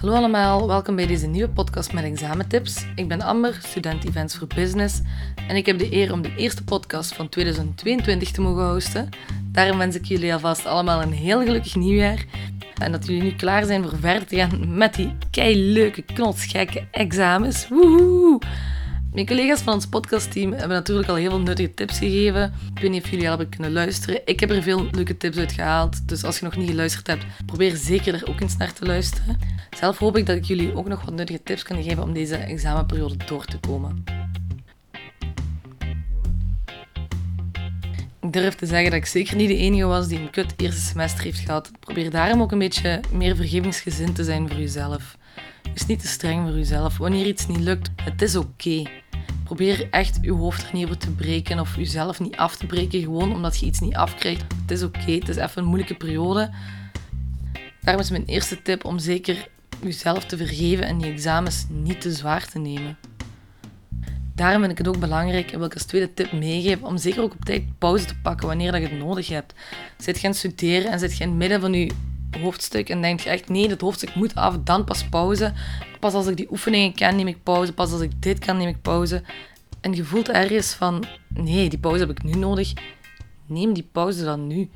[0.00, 2.86] Hallo allemaal, welkom bij deze nieuwe podcast met examentips.
[2.94, 5.00] Ik ben Amber, student Events for Business
[5.48, 9.08] en ik heb de eer om de eerste podcast van 2022 te mogen hosten.
[9.44, 12.24] Daarom wens ik jullie alvast allemaal een heel gelukkig nieuwjaar
[12.78, 16.86] en dat jullie nu klaar zijn voor verder te gaan met die kei leuke, knotsgekke
[16.90, 17.68] examens.
[17.68, 18.38] Woehoe!
[19.12, 22.52] Mijn collega's van ons podcastteam hebben natuurlijk al heel veel nuttige tips gegeven.
[22.74, 24.20] Ik weet niet of jullie al hebben kunnen luisteren.
[24.24, 26.08] Ik heb er veel leuke tips uit gehaald.
[26.08, 29.38] Dus als je nog niet geluisterd hebt, probeer zeker er ook eens naar te luisteren.
[29.70, 32.36] Zelf hoop ik dat ik jullie ook nog wat nuttige tips kan geven om deze
[32.36, 34.19] examenperiode door te komen.
[38.30, 40.80] Ik durf te zeggen dat ik zeker niet de enige was die een kut eerste
[40.80, 41.70] semester heeft gehad.
[41.80, 45.16] Probeer daarom ook een beetje meer vergevingsgezind te zijn voor jezelf.
[45.62, 46.98] Wees niet te streng voor jezelf.
[46.98, 48.82] Wanneer iets niet lukt, het is oké.
[49.44, 53.00] Probeer echt je hoofd er niet over te breken of jezelf niet af te breken
[53.00, 54.44] gewoon omdat je iets niet afkrijgt.
[54.62, 56.50] Het is oké, het is even een moeilijke periode.
[57.80, 59.48] Daarom is mijn eerste tip om zeker
[59.82, 62.98] jezelf te vergeven en die examens niet te zwaar te nemen.
[64.40, 67.22] Daarom vind ik het ook belangrijk, en wil ik als tweede tip meegeven, om zeker
[67.22, 69.54] ook op tijd pauze te pakken wanneer dat je het nodig hebt.
[69.98, 71.90] Zit het studeren en zit het midden van je
[72.40, 75.52] hoofdstuk en denk je echt, nee, dit hoofdstuk moet af, dan pas pauze.
[75.98, 77.72] Pas als ik die oefeningen ken, neem ik pauze.
[77.72, 79.22] Pas als ik dit kan, neem ik pauze.
[79.80, 82.72] En je voelt ergens van, nee, die pauze heb ik nu nodig.
[83.46, 84.68] Neem die pauze dan nu.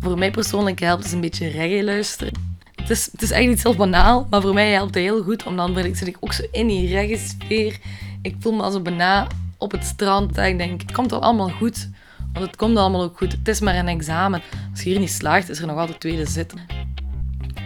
[0.00, 2.32] Voor mij persoonlijk helpt het een beetje reggae luisteren.
[2.74, 5.46] Het is, het is echt niet heel banaal, maar voor mij helpt het heel goed.
[5.46, 7.78] Omdat dan zit ik ook zo in die reggae-sfeer.
[8.22, 9.26] Ik voel me als een bana
[9.58, 10.34] op het strand.
[10.34, 11.88] Dat ik denk, het komt wel allemaal goed.
[12.32, 13.32] Want het komt allemaal ook goed.
[13.32, 14.42] Het is maar een examen.
[14.70, 16.54] Als je hier niet slaagt, is er nog altijd tweede zit.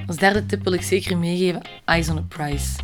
[0.07, 2.79] Als derde tip wil ik zeker meegeven, eyes on a prize.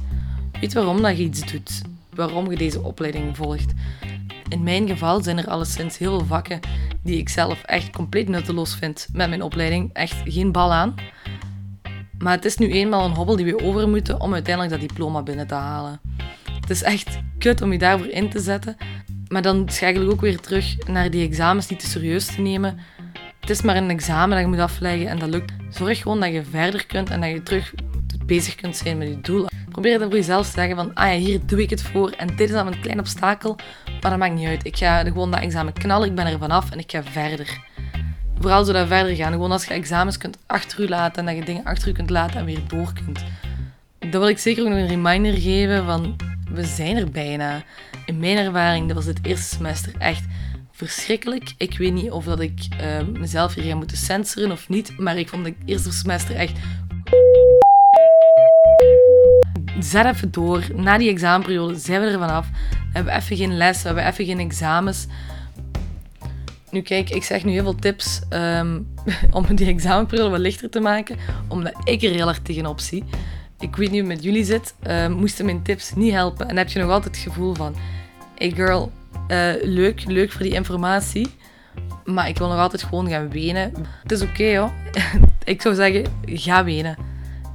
[0.60, 1.82] Weet waarom dat je iets doet.
[2.14, 3.72] Waarom je deze opleiding volgt.
[4.48, 6.60] In mijn geval zijn er alleszins heel veel vakken
[7.02, 9.90] die ik zelf echt compleet nutteloos vind met mijn opleiding.
[9.92, 10.94] Echt geen bal aan.
[12.18, 15.22] Maar het is nu eenmaal een hobbel die we over moeten om uiteindelijk dat diploma
[15.22, 16.00] binnen te halen.
[16.70, 18.76] Het is echt kut om je daarvoor in te zetten.
[19.28, 22.78] Maar dan schakel ik ook weer terug naar die examens niet te serieus te nemen.
[23.40, 25.52] Het is maar een examen dat je moet afleggen en dat lukt.
[25.70, 27.74] Zorg gewoon dat je verder kunt en dat je terug
[28.24, 29.46] bezig kunt zijn met je doel.
[29.68, 32.26] Probeer dan voor jezelf te zeggen van, ah ja, hier doe ik het voor en
[32.26, 33.56] dit is dan een klein obstakel,
[34.00, 34.66] maar dat maakt niet uit.
[34.66, 37.60] Ik ga gewoon dat examen knallen, ik ben er vanaf en ik ga verder.
[38.38, 39.32] Vooral zodat verder gaan.
[39.32, 42.10] Gewoon als je examens kunt achter je laten en dat je dingen achter je kunt
[42.10, 43.24] laten en weer door kunt.
[43.98, 46.16] Dan wil ik zeker ook nog een reminder geven van,
[46.52, 47.62] we zijn er bijna.
[48.06, 50.24] In mijn ervaring, dat was het eerste semester echt
[50.72, 51.54] verschrikkelijk.
[51.56, 55.18] Ik weet niet of dat ik uh, mezelf hier ga moeten censoren of niet, maar
[55.18, 56.58] ik vond het eerste semester echt...
[59.78, 60.64] Zet even door.
[60.74, 62.46] Na die examenperiode zijn we er vanaf.
[62.70, 65.06] We hebben even geen les, we hebben even geen examens.
[66.70, 68.86] Nu kijk, ik zeg nu heel veel tips um,
[69.30, 71.16] om die examenperiode wat lichter te maken,
[71.48, 73.04] omdat ik er heel erg tegenop zie.
[73.60, 74.74] Ik weet niet hoe het met jullie zit.
[74.86, 77.74] Uh, moesten mijn tips niet helpen en heb je nog altijd het gevoel van...
[78.36, 78.92] Hey girl,
[79.28, 81.34] uh, leuk, leuk voor die informatie.
[82.04, 83.72] Maar ik wil nog altijd gewoon gaan wenen.
[84.02, 84.72] Het is oké okay, hoor.
[85.44, 86.96] ik zou zeggen, ga wenen.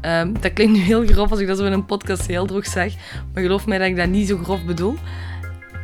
[0.02, 2.66] Um, dat klinkt nu heel grof als ik dat zo in een podcast heel droog
[2.66, 2.94] zeg.
[3.34, 4.96] Maar geloof mij dat ik dat niet zo grof bedoel.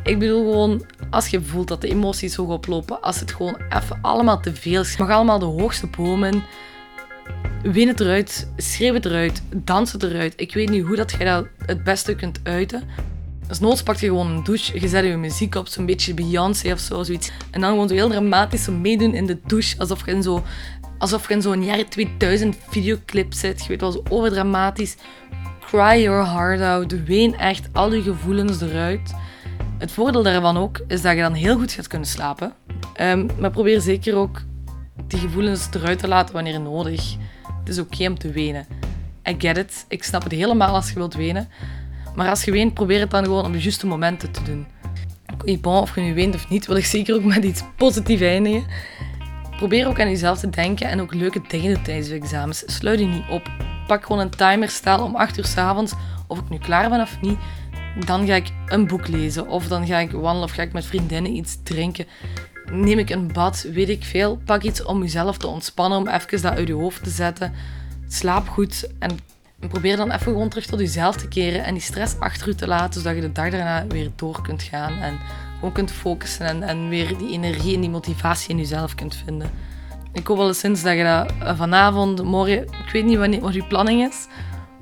[0.04, 3.98] Ik bedoel gewoon, als je voelt dat de emoties zo oplopen, als het gewoon even
[4.02, 4.96] allemaal te veel is.
[4.96, 6.42] mag allemaal de hoogste bomen.
[7.62, 10.32] Win het eruit, schreeuw het eruit, dans het eruit.
[10.36, 12.82] Ik weet niet hoe dat je dat het beste kunt uiten.
[13.48, 16.72] Als noods pak je gewoon een douche, je zet je muziek op, zo'n beetje Beyoncé
[16.72, 17.30] of zo, zoiets.
[17.50, 20.42] En dan gewoon zo heel dramatisch meedoen in de douche, alsof je in zo...
[20.98, 23.62] Alsof je in zo'n jaren 2000 videoclip zit.
[23.62, 24.96] Je weet wel, zo overdramatisch.
[25.66, 27.04] Cry your heart out.
[27.04, 29.14] Ween echt al je gevoelens eruit.
[29.78, 32.52] Het voordeel daarvan ook is dat je dan heel goed gaat kunnen slapen.
[33.00, 34.42] Um, maar probeer zeker ook
[35.06, 37.16] die gevoelens eruit te laten wanneer nodig.
[37.64, 38.66] Het is oké om te wenen.
[39.28, 39.84] I get it.
[39.88, 41.48] Ik snap het helemaal als je wilt wenen.
[42.14, 44.66] Maar als je weent, probeer het dan gewoon op de juiste momenten te doen.
[45.60, 48.64] Bon, of je nu weent of niet, wil ik zeker ook met iets positiefs eindigen.
[49.56, 52.62] Probeer ook aan jezelf te denken en ook leuke dingen tijdens je examens.
[52.66, 53.50] Sluit je niet op.
[53.86, 55.92] Pak gewoon een timer, stel om 8 uur s avonds,
[56.26, 57.38] of ik nu klaar ben of niet.
[58.06, 60.86] Dan ga ik een boek lezen, of dan ga ik wandelen, of ga ik met
[60.86, 62.06] vriendinnen iets drinken.
[62.70, 64.40] Neem ik een bad, weet ik veel.
[64.44, 67.52] Pak iets om jezelf te ontspannen, om even dat uit je hoofd te zetten.
[68.08, 69.18] Slaap goed en
[69.68, 72.66] probeer dan even gewoon terug tot jezelf te keren en die stress achter je te
[72.66, 75.18] laten, zodat je de dag daarna weer door kunt gaan en
[75.54, 79.50] gewoon kunt focussen en, en weer die energie en die motivatie in jezelf kunt vinden.
[80.12, 83.54] Ik hoop wel eens dat je dat eh, vanavond, morgen, ik weet niet wanneer, wat
[83.54, 84.26] je planning is,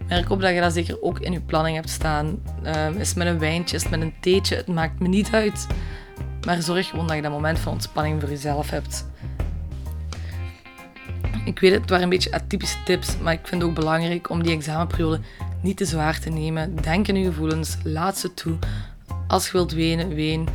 [0.09, 2.43] maar ik hoop dat je dat zeker ook in je planning hebt staan.
[2.65, 5.67] Uh, is met een wijntje, is met een theetje, het maakt me niet uit.
[6.47, 9.07] Maar zorg gewoon dat je dat moment van ontspanning voor jezelf hebt.
[11.45, 14.31] Ik weet het, het waren een beetje atypische tips, maar ik vind het ook belangrijk
[14.31, 15.21] om die examenperiode
[15.63, 16.77] niet te zwaar te nemen.
[16.77, 18.59] Denk in je gevoelens, laat ze toe.
[19.27, 20.49] Als je wilt wenen, ween.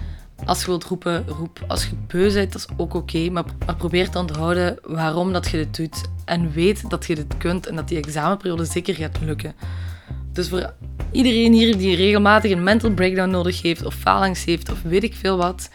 [0.46, 1.64] Als je wilt roepen, roep.
[1.68, 3.30] Als je beu bent, dat is ook oké.
[3.30, 6.02] maar, maar probeer te onthouden waarom dat je dit doet.
[6.26, 9.54] En weet dat je dit kunt en dat die examenperiode zeker gaat lukken.
[10.36, 10.74] Dus voor
[11.12, 15.16] iedereen hier die regelmatig een mental breakdown nodig heeft, of falangst heeft, of weet ik
[15.16, 15.70] veel wat,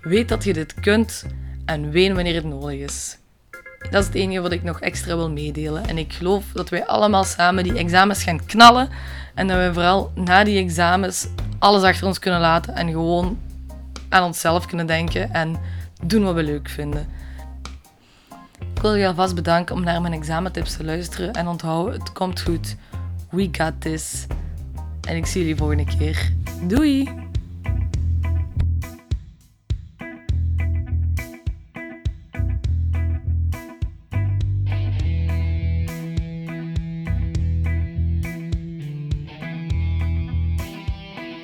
[0.00, 1.26] weet dat je dit kunt
[1.64, 3.18] en ween wanneer het nodig is.
[3.90, 5.86] Dat is het enige wat ik nog extra wil meedelen.
[5.86, 8.88] En ik geloof dat wij allemaal samen die examens gaan knallen.
[9.34, 11.26] En dat we vooral na die examens
[11.58, 13.38] alles achter ons kunnen laten en gewoon
[14.08, 15.58] aan onszelf kunnen denken en
[16.04, 17.08] doen wat we leuk vinden.
[18.74, 22.40] Ik wil je alvast bedanken om naar mijn examentips te luisteren en onthouden, het komt
[22.40, 22.76] goed.
[23.32, 24.26] We got this.
[25.08, 26.32] En ik zie jullie volgende keer.
[26.66, 27.21] Doei!